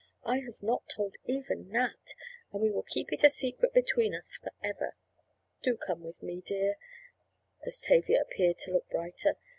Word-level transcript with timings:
I 0.25 0.39
have 0.39 0.59
not 0.63 0.89
told 0.89 1.17
even 1.25 1.69
Nat, 1.69 2.15
and 2.51 2.59
we 2.59 2.71
will 2.71 2.81
keep 2.81 3.13
it 3.13 3.23
a 3.23 3.29
secret 3.29 3.71
between 3.71 4.15
us 4.15 4.35
forever. 4.37 4.95
Do 5.61 5.77
come 5.77 6.01
with 6.03 6.23
me, 6.23 6.41
dear," 6.43 6.77
as 7.63 7.81
Tavia 7.81 8.19
appeared 8.23 8.57
to 8.61 8.71
look 8.73 8.89
brighter. 8.89 9.35